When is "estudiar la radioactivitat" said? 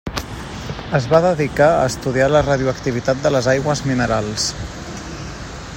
1.89-3.21